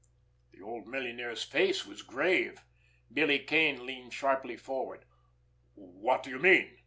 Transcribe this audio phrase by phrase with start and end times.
[0.51, 2.63] The old millionaire's face was grave.
[3.13, 5.05] Billy Kane leaned sharply forward.
[5.75, 6.75] "What do you mean?"